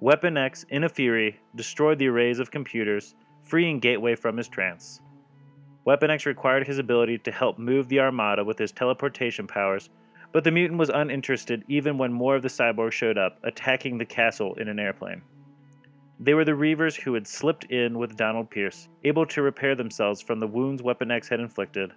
Weapon 0.00 0.38
X, 0.38 0.64
in 0.70 0.84
a 0.84 0.88
fury, 0.88 1.38
destroyed 1.56 1.98
the 1.98 2.08
arrays 2.08 2.38
of 2.38 2.50
computers, 2.50 3.14
freeing 3.42 3.80
Gateway 3.80 4.14
from 4.14 4.38
his 4.38 4.48
trance. 4.48 5.02
Weapon 5.84 6.10
X 6.10 6.24
required 6.24 6.66
his 6.66 6.78
ability 6.78 7.18
to 7.18 7.30
help 7.30 7.58
move 7.58 7.86
the 7.90 8.00
Armada 8.00 8.42
with 8.42 8.58
his 8.58 8.72
teleportation 8.72 9.46
powers, 9.46 9.90
but 10.32 10.42
the 10.42 10.50
mutant 10.50 10.78
was 10.78 10.88
uninterested 10.88 11.64
even 11.68 11.98
when 11.98 12.14
more 12.14 12.34
of 12.34 12.40
the 12.40 12.48
cyborgs 12.48 12.92
showed 12.92 13.18
up, 13.18 13.38
attacking 13.42 13.98
the 13.98 14.06
castle 14.06 14.54
in 14.54 14.68
an 14.68 14.78
airplane. 14.78 15.20
They 16.18 16.34
were 16.34 16.44
the 16.44 16.52
Reavers 16.52 16.98
who 16.98 17.14
had 17.14 17.26
slipped 17.26 17.64
in 17.64 17.98
with 17.98 18.16
Donald 18.16 18.50
Pierce, 18.50 18.88
able 19.04 19.26
to 19.26 19.42
repair 19.42 19.74
themselves 19.74 20.22
from 20.22 20.40
the 20.40 20.46
wounds 20.46 20.82
Weapon 20.82 21.10
X 21.10 21.28
had 21.28 21.40
inflicted. 21.40 21.92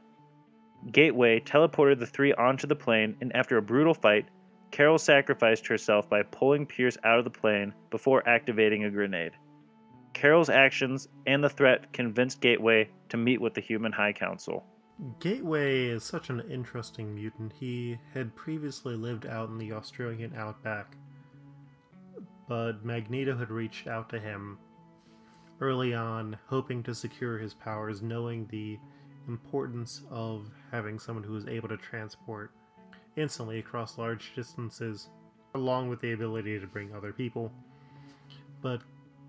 Gateway 0.91 1.39
teleported 1.39 1.99
the 1.99 2.05
three 2.05 2.33
onto 2.33 2.67
the 2.67 2.75
plane, 2.75 3.15
and 3.21 3.35
after 3.35 3.57
a 3.57 3.61
brutal 3.61 3.93
fight, 3.93 4.25
Carol 4.71 4.97
sacrificed 4.97 5.67
herself 5.67 6.09
by 6.09 6.23
pulling 6.23 6.65
Pierce 6.65 6.97
out 7.03 7.17
of 7.17 7.23
the 7.23 7.31
plane 7.31 7.73
before 7.89 8.27
activating 8.27 8.83
a 8.83 8.91
grenade. 8.91 9.31
Carol's 10.13 10.49
actions 10.49 11.07
and 11.25 11.43
the 11.43 11.49
threat 11.49 11.91
convinced 11.93 12.41
Gateway 12.41 12.89
to 13.09 13.17
meet 13.17 13.39
with 13.39 13.53
the 13.53 13.61
Human 13.61 13.91
High 13.91 14.13
Council. 14.13 14.65
Gateway 15.19 15.85
is 15.85 16.03
such 16.03 16.29
an 16.29 16.41
interesting 16.51 17.15
mutant. 17.15 17.53
He 17.57 17.97
had 18.13 18.35
previously 18.35 18.95
lived 18.95 19.25
out 19.25 19.49
in 19.49 19.57
the 19.57 19.71
Australian 19.71 20.35
outback 20.35 20.97
but 22.49 22.83
Magneto 22.83 23.37
had 23.37 23.51
reached 23.51 23.87
out 23.87 24.09
to 24.09 24.19
him 24.19 24.57
early 25.61 25.93
on, 25.93 26.35
hoping 26.47 26.81
to 26.83 26.95
secure 26.95 27.37
his 27.37 27.53
powers, 27.53 28.01
knowing 28.01 28.47
the 28.47 28.79
importance 29.27 30.01
of 30.09 30.49
having 30.71 30.97
someone 30.97 31.23
who 31.23 31.35
is 31.35 31.45
able 31.45 31.69
to 31.69 31.77
transport 31.77 32.51
instantly 33.15 33.59
across 33.59 33.99
large 33.99 34.33
distances, 34.35 35.09
along 35.53 35.89
with 35.89 36.01
the 36.01 36.13
ability 36.13 36.59
to 36.59 36.65
bring 36.65 36.93
other 36.93 37.13
people. 37.13 37.51
But 38.61 38.81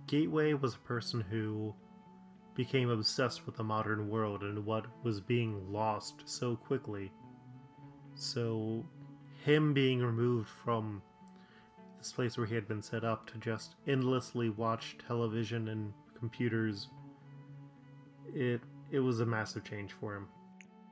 Gateway 0.06 0.54
was 0.54 0.74
a 0.74 0.78
person 0.78 1.20
who 1.20 1.74
became 2.54 2.88
obsessed 2.88 3.44
with 3.44 3.56
the 3.56 3.62
modern 3.62 4.08
world 4.08 4.42
and 4.42 4.64
what 4.64 4.86
was 5.04 5.20
being 5.20 5.70
lost 5.70 6.22
so 6.24 6.56
quickly. 6.56 7.12
So, 8.14 8.84
him 9.44 9.72
being 9.74 10.00
removed 10.00 10.48
from 10.64 11.02
this 12.00 12.12
place 12.12 12.38
where 12.38 12.46
he 12.46 12.54
had 12.54 12.66
been 12.66 12.80
set 12.80 13.04
up 13.04 13.30
to 13.30 13.38
just 13.38 13.74
endlessly 13.86 14.48
watch 14.48 14.96
television 15.06 15.68
and 15.68 15.92
computers. 16.18 16.88
It 18.34 18.62
it 18.90 19.00
was 19.00 19.20
a 19.20 19.26
massive 19.26 19.64
change 19.64 19.92
for 19.92 20.16
him. 20.16 20.26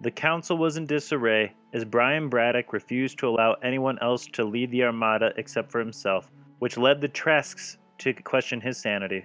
The 0.02 0.10
council 0.10 0.58
was 0.58 0.76
in 0.76 0.86
disarray 0.86 1.52
as 1.72 1.84
Brian 1.84 2.28
Braddock 2.28 2.72
refused 2.72 3.18
to 3.18 3.28
allow 3.28 3.54
anyone 3.54 3.98
else 4.00 4.26
to 4.34 4.44
lead 4.44 4.70
the 4.70 4.84
armada 4.84 5.32
except 5.36 5.72
for 5.72 5.80
himself, 5.80 6.30
which 6.60 6.76
led 6.76 7.00
the 7.00 7.08
Tresks 7.08 7.78
to 7.98 8.12
question 8.12 8.60
his 8.60 8.76
sanity. 8.76 9.24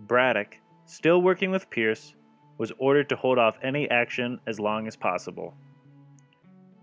Braddock, 0.00 0.58
still 0.84 1.22
working 1.22 1.50
with 1.50 1.70
Pierce, 1.70 2.14
was 2.58 2.70
ordered 2.78 3.08
to 3.08 3.16
hold 3.16 3.38
off 3.38 3.58
any 3.62 3.90
action 3.90 4.38
as 4.46 4.60
long 4.60 4.86
as 4.86 4.94
possible. 4.94 5.54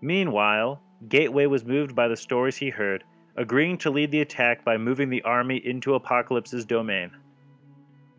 Meanwhile, 0.01 0.81
Gateway 1.07 1.45
was 1.45 1.63
moved 1.63 1.95
by 1.95 2.09
the 2.09 2.17
stories 2.17 2.57
he 2.57 2.69
heard 2.69 3.03
agreeing 3.35 3.77
to 3.77 3.89
lead 3.89 4.11
the 4.11 4.21
attack 4.21 4.63
by 4.65 4.77
moving 4.77 5.09
the 5.09 5.21
army 5.23 5.57
into 5.57 5.95
Apocalypse's 5.95 6.65
domain. 6.65 7.11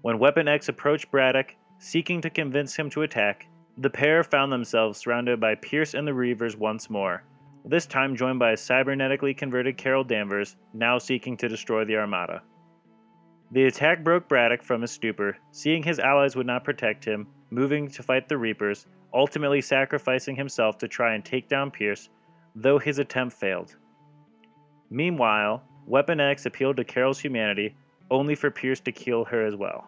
When 0.02 0.18
Weapon 0.18 0.48
X 0.48 0.68
approached 0.68 1.10
Braddock, 1.10 1.54
seeking 1.78 2.20
to 2.22 2.30
convince 2.30 2.76
him 2.76 2.88
to 2.90 3.02
attack, 3.02 3.46
the 3.78 3.90
pair 3.90 4.22
found 4.24 4.52
themselves 4.52 4.98
surrounded 4.98 5.40
by 5.40 5.54
Pierce 5.54 5.94
and 5.94 6.06
the 6.06 6.12
Reavers 6.12 6.56
once 6.56 6.90
more, 6.90 7.22
this 7.64 7.86
time 7.86 8.16
joined 8.16 8.38
by 8.38 8.52
a 8.52 8.56
cybernetically 8.56 9.36
converted 9.36 9.76
Carol 9.76 10.04
Danvers, 10.04 10.56
now 10.72 10.98
seeking 10.98 11.36
to 11.36 11.48
destroy 11.48 11.84
the 11.84 11.96
Armada. 11.96 12.42
The 13.52 13.64
attack 13.64 14.04
broke 14.04 14.28
Braddock 14.28 14.62
from 14.62 14.80
his 14.80 14.90
stupor, 14.90 15.36
seeing 15.50 15.82
his 15.82 15.98
allies 15.98 16.36
would 16.36 16.46
not 16.46 16.64
protect 16.64 17.04
him, 17.04 17.26
moving 17.50 17.88
to 17.88 18.02
fight 18.02 18.28
the 18.28 18.38
Reapers, 18.38 18.86
ultimately 19.12 19.60
sacrificing 19.60 20.36
himself 20.36 20.78
to 20.78 20.88
try 20.88 21.14
and 21.14 21.24
take 21.24 21.48
down 21.48 21.70
Pierce, 21.70 22.08
though 22.54 22.78
his 22.78 22.98
attempt 22.98 23.36
failed. 23.36 23.76
Meanwhile, 24.90 25.62
Weapon 25.86 26.20
X 26.20 26.46
appealed 26.46 26.76
to 26.76 26.84
Carol's 26.84 27.20
humanity, 27.20 27.74
only 28.10 28.34
for 28.34 28.50
Pierce 28.50 28.80
to 28.80 28.92
kill 28.92 29.24
her 29.24 29.46
as 29.46 29.54
well. 29.54 29.86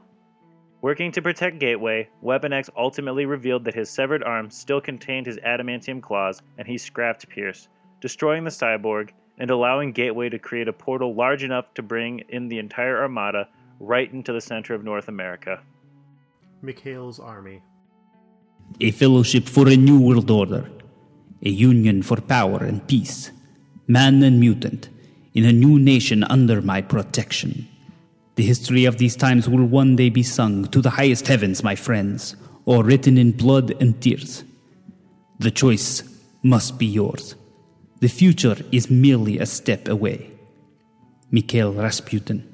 Working 0.80 1.12
to 1.12 1.22
protect 1.22 1.60
Gateway, 1.60 2.08
Weapon 2.22 2.52
X 2.52 2.70
ultimately 2.76 3.26
revealed 3.26 3.64
that 3.64 3.74
his 3.74 3.90
severed 3.90 4.22
arm 4.22 4.50
still 4.50 4.80
contained 4.80 5.26
his 5.26 5.38
adamantium 5.38 6.02
claws, 6.02 6.42
and 6.58 6.66
he 6.66 6.78
scrapped 6.78 7.28
Pierce, 7.28 7.68
destroying 8.00 8.44
the 8.44 8.50
cyborg 8.50 9.10
and 9.38 9.50
allowing 9.50 9.92
Gateway 9.92 10.28
to 10.28 10.38
create 10.38 10.68
a 10.68 10.72
portal 10.72 11.14
large 11.14 11.42
enough 11.42 11.72
to 11.74 11.82
bring 11.82 12.20
in 12.28 12.48
the 12.48 12.58
entire 12.58 13.00
Armada 13.00 13.48
right 13.80 14.12
into 14.12 14.32
the 14.32 14.40
center 14.40 14.74
of 14.74 14.84
North 14.84 15.08
America. 15.08 15.60
Mikhail's 16.62 17.18
army. 17.18 17.62
A 18.80 18.90
fellowship 18.92 19.48
for 19.48 19.68
a 19.68 19.76
new 19.76 20.00
world 20.00 20.30
order, 20.30 20.70
a 21.44 21.48
union 21.48 22.02
for 22.02 22.20
power 22.20 22.64
and 22.64 22.86
peace, 22.86 23.32
man 23.86 24.22
and 24.22 24.38
mutant, 24.40 24.88
in 25.34 25.44
a 25.44 25.52
new 25.52 25.78
nation 25.78 26.24
under 26.24 26.60
my 26.60 26.82
protection. 26.82 27.68
The 28.36 28.44
history 28.44 28.84
of 28.84 28.98
these 28.98 29.16
times 29.16 29.48
will 29.48 29.64
one 29.64 29.96
day 29.96 30.08
be 30.08 30.22
sung 30.22 30.64
to 30.68 30.80
the 30.80 30.90
highest 30.90 31.26
heavens, 31.26 31.62
my 31.62 31.74
friends, 31.74 32.36
or 32.64 32.84
written 32.84 33.18
in 33.18 33.32
blood 33.32 33.74
and 33.80 34.00
tears. 34.00 34.44
The 35.38 35.50
choice 35.50 36.02
must 36.42 36.78
be 36.78 36.86
yours. 36.86 37.34
The 38.00 38.08
future 38.08 38.56
is 38.72 38.90
merely 38.90 39.38
a 39.38 39.46
step 39.46 39.88
away. 39.88 40.30
Mikhail 41.30 41.72
Rasputin. 41.72 42.48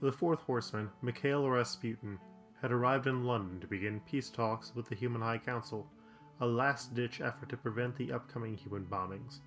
The 0.00 0.12
fourth 0.12 0.40
horseman, 0.40 0.90
Mikhail 1.02 1.48
Rasputin, 1.48 2.18
had 2.60 2.72
arrived 2.72 3.06
in 3.06 3.24
London 3.24 3.60
to 3.60 3.66
begin 3.66 4.00
peace 4.00 4.30
talks 4.30 4.74
with 4.74 4.88
the 4.88 4.94
Human 4.94 5.22
High 5.22 5.38
Council, 5.38 5.86
a 6.40 6.46
last 6.46 6.94
ditch 6.94 7.20
effort 7.20 7.48
to 7.48 7.56
prevent 7.56 7.96
the 7.96 8.12
upcoming 8.12 8.56
human 8.56 8.84
bombings. 8.84 9.40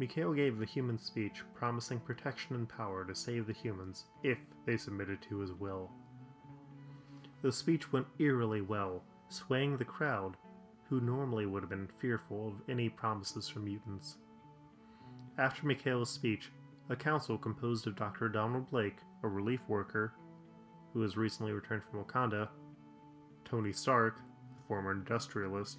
Mikhail 0.00 0.32
gave 0.32 0.58
the 0.58 0.64
human 0.64 0.96
speech, 0.96 1.42
promising 1.52 2.00
protection 2.00 2.56
and 2.56 2.66
power 2.66 3.04
to 3.04 3.14
save 3.14 3.46
the 3.46 3.52
humans 3.52 4.06
if 4.22 4.38
they 4.64 4.78
submitted 4.78 5.20
to 5.20 5.40
his 5.40 5.52
will. 5.52 5.90
The 7.42 7.52
speech 7.52 7.92
went 7.92 8.06
eerily 8.18 8.62
well, 8.62 9.02
swaying 9.28 9.76
the 9.76 9.84
crowd, 9.84 10.38
who 10.88 11.02
normally 11.02 11.44
would 11.44 11.62
have 11.62 11.68
been 11.68 11.86
fearful 11.98 12.48
of 12.48 12.54
any 12.66 12.88
promises 12.88 13.46
from 13.46 13.66
mutants. 13.66 14.16
After 15.36 15.66
Mikhail's 15.66 16.10
speech, 16.10 16.50
a 16.88 16.96
council 16.96 17.36
composed 17.36 17.86
of 17.86 17.94
Dr. 17.94 18.30
Donald 18.30 18.70
Blake, 18.70 19.00
a 19.22 19.28
relief 19.28 19.60
worker 19.68 20.14
who 20.94 21.02
has 21.02 21.18
recently 21.18 21.52
returned 21.52 21.82
from 21.84 22.02
Wakanda, 22.02 22.48
Tony 23.44 23.74
Stark, 23.74 24.22
former 24.66 24.92
industrialist, 24.92 25.78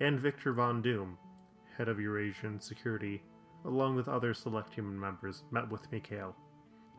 and 0.00 0.20
Victor 0.20 0.52
Von 0.52 0.82
Doom, 0.82 1.16
head 1.78 1.88
of 1.88 1.98
Eurasian 1.98 2.60
security, 2.60 3.22
along 3.64 3.96
with 3.96 4.08
other 4.08 4.34
select 4.34 4.74
human 4.74 4.98
members, 4.98 5.44
met 5.50 5.68
with 5.70 5.90
Mikhail. 5.90 6.36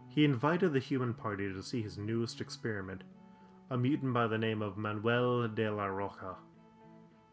He 0.10 0.26
invited 0.26 0.74
the 0.74 0.80
human 0.80 1.14
party 1.14 1.52
to 1.52 1.62
see 1.62 1.82
his 1.82 1.98
newest 1.98 2.42
experiment, 2.42 3.04
a 3.72 3.78
mutant 3.78 4.14
by 4.14 4.28
the 4.28 4.38
name 4.38 4.62
of 4.62 4.78
Manuel 4.78 5.48
de 5.48 5.70
la 5.70 5.86
Roca, 5.86 6.36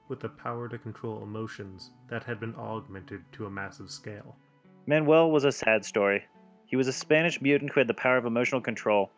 with 0.08 0.20
the 0.20 0.28
power 0.28 0.68
to 0.68 0.78
control 0.78 1.22
emotions 1.22 1.90
that 2.08 2.24
had 2.24 2.40
been 2.40 2.54
augmented 2.56 3.22
to 3.32 3.46
a 3.46 3.50
massive 3.50 3.90
scale. 3.90 4.36
Manuel 4.86 5.30
was 5.30 5.44
a 5.44 5.52
sad 5.52 5.84
story. 5.84 6.24
He 6.66 6.76
was 6.76 6.88
a 6.88 6.92
Spanish 6.92 7.40
mutant 7.40 7.70
who 7.72 7.80
had 7.80 7.88
the 7.88 7.94
power 7.94 8.16
of 8.16 8.24
emotional 8.24 8.60
control, 8.60 9.10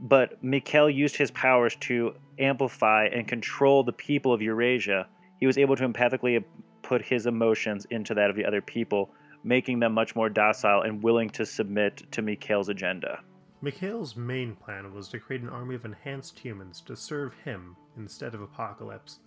but 0.00 0.42
Mikhail 0.44 0.90
used 0.90 1.16
his 1.16 1.30
powers 1.30 1.76
to 1.80 2.14
amplify 2.38 3.06
and 3.06 3.26
control 3.26 3.82
the 3.82 3.92
people 3.92 4.32
of 4.32 4.42
Eurasia. 4.42 5.08
He 5.40 5.46
was 5.46 5.58
able 5.58 5.76
to 5.76 5.88
empathically 5.88 6.44
put 6.82 7.02
his 7.02 7.26
emotions 7.26 7.86
into 7.90 8.14
that 8.14 8.30
of 8.30 8.36
the 8.36 8.44
other 8.44 8.60
people, 8.60 9.10
making 9.44 9.80
them 9.80 9.94
much 9.94 10.16
more 10.16 10.28
docile 10.28 10.82
and 10.82 11.02
willing 11.02 11.30
to 11.30 11.46
submit 11.46 12.10
to 12.12 12.22
Mikhail's 12.22 12.68
agenda. 12.68 13.20
Mikhail's 13.60 14.16
main 14.16 14.54
plan 14.54 14.92
was 14.94 15.08
to 15.08 15.18
create 15.18 15.42
an 15.42 15.48
army 15.48 15.74
of 15.74 15.84
enhanced 15.84 16.38
humans 16.38 16.80
to 16.82 16.94
serve 16.94 17.34
him 17.44 17.76
instead 17.96 18.34
of 18.34 18.42
Apocalypse, 18.42 19.18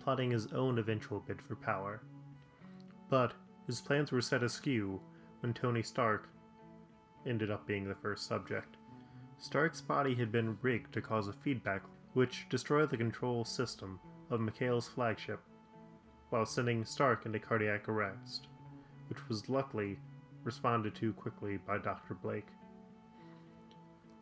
plotting 0.00 0.30
his 0.30 0.46
own 0.52 0.78
eventual 0.78 1.20
bid 1.20 1.42
for 1.42 1.56
power. 1.56 2.02
But 3.10 3.34
his 3.66 3.80
plans 3.80 4.10
were 4.10 4.22
set 4.22 4.42
askew 4.42 5.00
when 5.40 5.52
Tony 5.52 5.82
Stark 5.82 6.28
ended 7.26 7.50
up 7.50 7.66
being 7.66 7.86
the 7.86 7.94
first 7.94 8.26
subject. 8.26 8.76
Stark's 9.38 9.80
body 9.80 10.14
had 10.14 10.32
been 10.32 10.56
rigged 10.62 10.92
to 10.94 11.02
cause 11.02 11.28
a 11.28 11.32
feedback 11.32 11.82
which 12.14 12.46
destroyed 12.48 12.90
the 12.90 12.96
control 12.96 13.44
system 13.44 13.98
of 14.30 14.40
Mikhail's 14.40 14.88
flagship, 14.88 15.40
while 16.30 16.46
sending 16.46 16.84
Stark 16.84 17.26
into 17.26 17.38
cardiac 17.38 17.88
arrest, 17.88 18.48
which 19.14 19.28
was 19.28 19.48
luckily 19.48 19.96
responded 20.42 20.92
to 20.92 21.12
quickly 21.12 21.56
by 21.56 21.78
Dr. 21.78 22.14
Blake. 22.14 22.48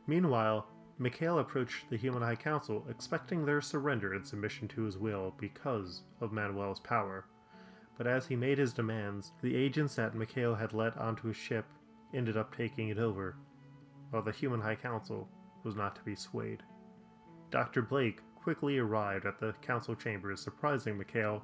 Meanwhile, 0.07 0.67
Mikhail 0.99 1.39
approached 1.39 1.89
the 1.89 1.97
Human 1.97 2.21
High 2.21 2.37
Council 2.37 2.85
expecting 2.91 3.47
their 3.47 3.63
surrender 3.63 4.13
and 4.13 4.27
submission 4.27 4.69
to 4.69 4.83
his 4.83 4.99
will 4.99 5.35
because 5.39 6.03
of 6.21 6.31
Manuel's 6.31 6.81
power. 6.81 7.25
But 7.97 8.07
as 8.07 8.27
he 8.27 8.37
made 8.37 8.59
his 8.59 8.75
demands, 8.75 9.33
the 9.41 9.57
agents 9.57 9.95
that 9.95 10.15
Mikhail 10.15 10.55
had 10.55 10.75
let 10.75 10.99
onto 10.99 11.29
his 11.29 11.37
ship 11.39 11.65
ended 12.13 12.37
up 12.37 12.55
taking 12.55 12.91
it 12.91 12.99
over, 12.99 13.37
while 14.11 14.23
the 14.23 14.31
Human 14.31 14.61
High 14.61 14.77
Council 14.77 15.27
was 15.65 15.75
not 15.75 15.97
to 15.97 16.03
be 16.03 16.15
swayed. 16.15 16.63
Dr. 17.51 17.81
Blake 17.81 18.21
quickly 18.35 18.79
arrived 18.79 19.25
at 19.25 19.41
the 19.41 19.55
council 19.63 19.95
chambers, 19.95 20.43
surprising 20.43 20.99
Mikhail, 20.99 21.43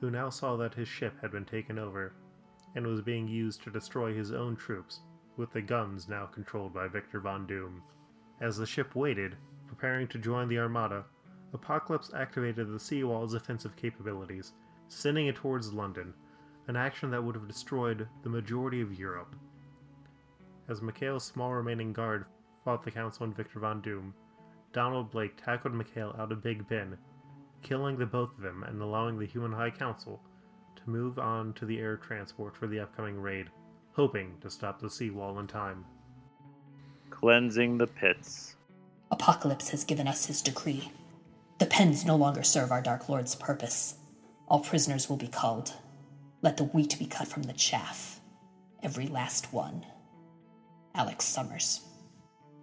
who 0.00 0.10
now 0.10 0.28
saw 0.28 0.56
that 0.56 0.74
his 0.74 0.88
ship 0.88 1.14
had 1.20 1.30
been 1.30 1.44
taken 1.44 1.78
over 1.78 2.14
and 2.74 2.86
was 2.86 3.00
being 3.00 3.26
used 3.26 3.62
to 3.62 3.70
destroy 3.70 4.14
his 4.14 4.32
own 4.32 4.56
troops, 4.56 5.00
with 5.36 5.52
the 5.52 5.62
guns 5.62 6.08
now 6.08 6.26
controlled 6.26 6.72
by 6.72 6.86
Victor 6.88 7.20
Von 7.20 7.46
Doom. 7.46 7.82
As 8.40 8.56
the 8.56 8.66
ship 8.66 8.94
waited, 8.94 9.36
preparing 9.66 10.06
to 10.08 10.18
join 10.18 10.48
the 10.48 10.58
Armada, 10.58 11.04
Apocalypse 11.52 12.12
activated 12.14 12.68
the 12.68 12.78
Seawall's 12.78 13.34
offensive 13.34 13.74
capabilities, 13.76 14.52
sending 14.88 15.26
it 15.26 15.36
towards 15.36 15.72
London, 15.72 16.14
an 16.68 16.76
action 16.76 17.10
that 17.10 17.22
would 17.22 17.34
have 17.34 17.48
destroyed 17.48 18.06
the 18.22 18.28
majority 18.28 18.80
of 18.80 18.98
Europe. 18.98 19.34
As 20.68 20.82
Mikhail's 20.82 21.24
small 21.24 21.52
remaining 21.52 21.92
guard 21.92 22.26
fought 22.64 22.84
the 22.84 22.90
Council 22.90 23.24
and 23.24 23.36
Victor 23.36 23.58
Von 23.58 23.80
Doom, 23.80 24.14
Donald 24.72 25.10
Blake 25.10 25.36
tackled 25.42 25.74
Mikhail 25.74 26.14
out 26.16 26.30
of 26.30 26.42
Big 26.42 26.68
Ben, 26.68 26.96
killing 27.62 27.96
the 27.96 28.06
both 28.06 28.30
of 28.36 28.42
them 28.42 28.62
and 28.62 28.80
allowing 28.80 29.18
the 29.18 29.26
Human 29.26 29.52
High 29.52 29.70
Council 29.70 30.22
to 30.76 30.90
move 30.90 31.18
on 31.18 31.52
to 31.54 31.66
the 31.66 31.78
air 31.78 31.96
transport 31.96 32.56
for 32.56 32.66
the 32.66 32.80
upcoming 32.80 33.20
raid, 33.20 33.48
hoping 33.92 34.36
to 34.40 34.50
stop 34.50 34.80
the 34.80 34.90
seawall 34.90 35.38
in 35.38 35.46
time. 35.46 35.84
Cleansing 37.10 37.78
the 37.78 37.86
pits. 37.86 38.56
Apocalypse 39.10 39.70
has 39.70 39.84
given 39.84 40.06
us 40.06 40.26
his 40.26 40.42
decree. 40.42 40.90
The 41.58 41.66
pens 41.66 42.04
no 42.04 42.16
longer 42.16 42.42
serve 42.42 42.70
our 42.70 42.80
Dark 42.80 43.08
Lord's 43.08 43.34
purpose. 43.34 43.96
All 44.48 44.60
prisoners 44.60 45.08
will 45.08 45.16
be 45.16 45.28
culled. 45.28 45.74
Let 46.42 46.56
the 46.56 46.64
wheat 46.64 46.96
be 46.98 47.06
cut 47.06 47.28
from 47.28 47.42
the 47.42 47.52
chaff. 47.52 48.20
Every 48.82 49.06
last 49.06 49.52
one. 49.52 49.84
Alex 50.94 51.26
Summers. 51.26 51.82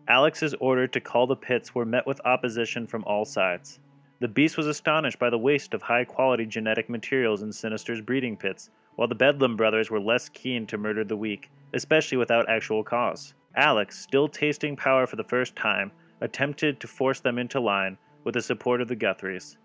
Alex's 0.07 0.53
order 0.55 0.87
to 0.87 1.01
call 1.01 1.27
the 1.27 1.35
pits 1.35 1.75
were 1.75 1.85
met 1.85 2.07
with 2.07 2.21
opposition 2.25 2.87
from 2.87 3.03
all 3.03 3.25
sides. 3.25 3.79
The 4.19 4.27
beast 4.27 4.57
was 4.57 4.65
astonished 4.65 5.19
by 5.19 5.29
the 5.29 5.37
waste 5.37 5.75
of 5.75 5.83
high 5.83 6.03
quality 6.03 6.47
genetic 6.47 6.89
materials 6.89 7.43
in 7.43 7.51
Sinister's 7.51 8.01
breeding 8.01 8.35
pits, 8.35 8.71
while 8.95 9.07
the 9.07 9.13
Bedlam 9.13 9.55
brothers 9.55 9.91
were 9.91 9.99
less 9.99 10.27
keen 10.27 10.65
to 10.67 10.77
murder 10.77 11.03
the 11.03 11.15
weak, 11.15 11.51
especially 11.73 12.17
without 12.17 12.49
actual 12.49 12.83
cause. 12.83 13.35
Alex, 13.55 13.99
still 13.99 14.27
tasting 14.27 14.75
power 14.75 15.05
for 15.05 15.17
the 15.17 15.23
first 15.23 15.55
time, 15.55 15.91
attempted 16.19 16.79
to 16.79 16.87
force 16.87 17.19
them 17.19 17.37
into 17.37 17.59
line 17.59 17.95
with 18.23 18.33
the 18.33 18.41
support 18.41 18.81
of 18.81 18.87
the 18.87 18.95
Guthries. 18.95 19.57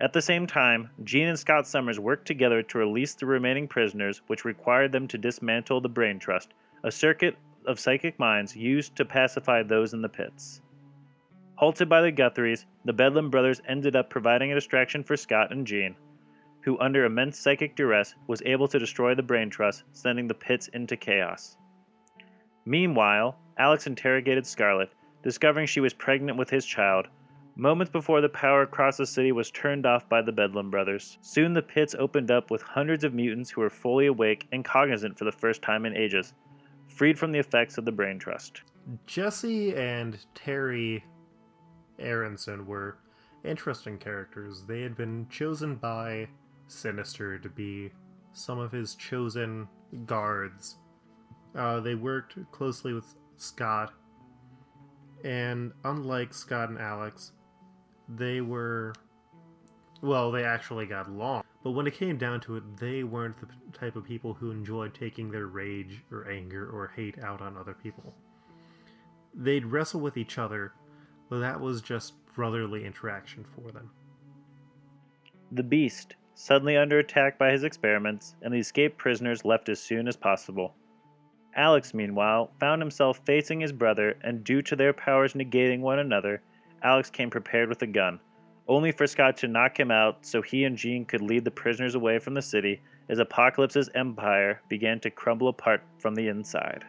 At 0.00 0.14
the 0.14 0.22
same 0.22 0.46
time, 0.46 0.88
Jean 1.04 1.28
and 1.28 1.38
Scott 1.38 1.66
Summers 1.66 2.00
worked 2.00 2.26
together 2.26 2.62
to 2.62 2.78
release 2.78 3.14
the 3.14 3.26
remaining 3.26 3.68
prisoners, 3.68 4.22
which 4.28 4.46
required 4.46 4.92
them 4.92 5.06
to 5.08 5.18
dismantle 5.18 5.82
the 5.82 5.90
Brain 5.90 6.18
Trust, 6.18 6.54
a 6.84 6.90
circuit 6.90 7.36
of 7.66 7.78
psychic 7.78 8.18
minds 8.18 8.56
used 8.56 8.96
to 8.96 9.04
pacify 9.04 9.62
those 9.62 9.92
in 9.92 10.00
the 10.00 10.08
pits. 10.08 10.62
Halted 11.58 11.88
by 11.88 12.02
the 12.02 12.12
Guthries, 12.12 12.66
the 12.84 12.92
Bedlam 12.92 13.30
brothers 13.30 13.60
ended 13.66 13.96
up 13.96 14.10
providing 14.10 14.52
a 14.52 14.54
distraction 14.54 15.02
for 15.02 15.16
Scott 15.16 15.50
and 15.50 15.66
Jean, 15.66 15.96
who, 16.60 16.78
under 16.78 17.04
immense 17.04 17.36
psychic 17.36 17.74
duress, 17.74 18.14
was 18.28 18.40
able 18.46 18.68
to 18.68 18.78
destroy 18.78 19.12
the 19.12 19.24
Brain 19.24 19.50
Trust, 19.50 19.82
sending 19.90 20.28
the 20.28 20.34
pits 20.34 20.68
into 20.68 20.96
chaos. 20.96 21.56
Meanwhile, 22.64 23.36
Alex 23.58 23.88
interrogated 23.88 24.46
Scarlet, 24.46 24.90
discovering 25.24 25.66
she 25.66 25.80
was 25.80 25.92
pregnant 25.92 26.38
with 26.38 26.48
his 26.48 26.64
child. 26.64 27.08
Moments 27.56 27.90
before 27.90 28.20
the 28.20 28.28
power 28.28 28.62
across 28.62 28.96
the 28.96 29.04
city 29.04 29.32
was 29.32 29.50
turned 29.50 29.84
off 29.84 30.08
by 30.08 30.22
the 30.22 30.30
Bedlam 30.30 30.70
brothers. 30.70 31.18
Soon 31.22 31.54
the 31.54 31.60
pits 31.60 31.96
opened 31.98 32.30
up 32.30 32.52
with 32.52 32.62
hundreds 32.62 33.02
of 33.02 33.14
mutants 33.14 33.50
who 33.50 33.62
were 33.62 33.68
fully 33.68 34.06
awake 34.06 34.46
and 34.52 34.64
cognizant 34.64 35.18
for 35.18 35.24
the 35.24 35.32
first 35.32 35.60
time 35.60 35.86
in 35.86 35.96
ages, 35.96 36.34
freed 36.86 37.18
from 37.18 37.32
the 37.32 37.40
effects 37.40 37.78
of 37.78 37.84
the 37.84 37.90
Brain 37.90 38.20
Trust. 38.20 38.62
Jesse 39.08 39.74
and 39.74 40.24
Terry 40.36 41.02
Aaronson 41.98 42.66
were 42.66 42.98
interesting 43.44 43.98
characters. 43.98 44.64
They 44.66 44.82
had 44.82 44.96
been 44.96 45.26
chosen 45.28 45.76
by 45.76 46.28
Sinister 46.66 47.38
to 47.38 47.48
be 47.48 47.90
some 48.32 48.58
of 48.58 48.72
his 48.72 48.94
chosen 48.94 49.68
guards. 50.06 50.76
Uh, 51.56 51.80
they 51.80 51.94
worked 51.94 52.36
closely 52.52 52.92
with 52.92 53.14
Scott, 53.36 53.92
and 55.24 55.72
unlike 55.84 56.34
Scott 56.34 56.68
and 56.68 56.78
Alex, 56.78 57.32
they 58.08 58.40
were. 58.40 58.92
Well, 60.00 60.30
they 60.30 60.44
actually 60.44 60.86
got 60.86 61.08
along. 61.08 61.42
But 61.64 61.72
when 61.72 61.88
it 61.88 61.94
came 61.94 62.18
down 62.18 62.40
to 62.42 62.56
it, 62.56 62.76
they 62.76 63.02
weren't 63.02 63.36
the 63.40 63.48
type 63.76 63.96
of 63.96 64.04
people 64.04 64.32
who 64.32 64.52
enjoyed 64.52 64.94
taking 64.94 65.30
their 65.30 65.48
rage 65.48 66.04
or 66.12 66.30
anger 66.30 66.70
or 66.70 66.92
hate 66.94 67.18
out 67.18 67.40
on 67.40 67.56
other 67.56 67.74
people. 67.74 68.14
They'd 69.34 69.66
wrestle 69.66 70.00
with 70.00 70.16
each 70.16 70.38
other, 70.38 70.72
but 71.28 71.40
that 71.40 71.60
was 71.60 71.82
just 71.82 72.14
brotherly 72.34 72.84
interaction 72.84 73.44
for 73.54 73.70
them. 73.72 73.90
The 75.52 75.62
Beast, 75.62 76.16
suddenly 76.34 76.76
under 76.76 76.98
attack 76.98 77.38
by 77.38 77.50
his 77.50 77.64
experiments, 77.64 78.36
and 78.42 78.52
the 78.52 78.58
escaped 78.58 78.98
prisoners 78.98 79.44
left 79.44 79.68
as 79.68 79.80
soon 79.80 80.06
as 80.06 80.16
possible. 80.16 80.74
Alex, 81.56 81.94
meanwhile, 81.94 82.52
found 82.60 82.80
himself 82.80 83.20
facing 83.24 83.60
his 83.60 83.72
brother, 83.72 84.16
and 84.22 84.44
due 84.44 84.62
to 84.62 84.76
their 84.76 84.92
powers 84.92 85.34
negating 85.34 85.80
one 85.80 85.98
another, 85.98 86.40
Alex 86.82 87.10
came 87.10 87.30
prepared 87.30 87.68
with 87.68 87.82
a 87.82 87.86
gun, 87.86 88.20
only 88.68 88.92
for 88.92 89.06
Scott 89.06 89.36
to 89.38 89.48
knock 89.48 89.80
him 89.80 89.90
out 89.90 90.24
so 90.24 90.42
he 90.42 90.64
and 90.64 90.76
Jean 90.76 91.04
could 91.04 91.22
lead 91.22 91.44
the 91.44 91.50
prisoners 91.50 91.94
away 91.94 92.18
from 92.18 92.34
the 92.34 92.42
city 92.42 92.80
as 93.08 93.18
Apocalypse's 93.18 93.90
empire 93.94 94.60
began 94.68 95.00
to 95.00 95.10
crumble 95.10 95.48
apart 95.48 95.82
from 95.98 96.14
the 96.14 96.28
inside. 96.28 96.84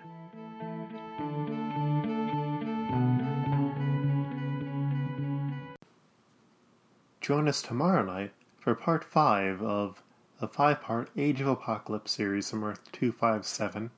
Join 7.29 7.47
us 7.47 7.61
tomorrow 7.61 8.03
night 8.03 8.31
for 8.59 8.73
part 8.73 9.03
5 9.03 9.61
of 9.61 10.01
the 10.39 10.47
5 10.47 10.81
part 10.81 11.11
Age 11.15 11.41
of 11.41 11.47
Apocalypse 11.47 12.11
series 12.11 12.49
from 12.49 12.63
Earth 12.63 12.91
257. 12.91 13.91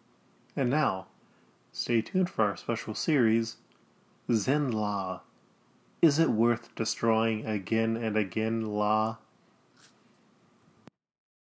And 0.57 0.69
now, 0.69 1.07
stay 1.71 2.01
tuned 2.01 2.29
for 2.29 2.43
our 2.43 2.57
special 2.57 2.93
series 2.93 3.55
Zenn-La. 4.29 5.21
Is 6.01 6.19
it 6.19 6.31
worth 6.31 6.75
destroying 6.75 7.45
again 7.45 7.95
and 7.95 8.17
again, 8.17 8.65
La? 8.65 9.15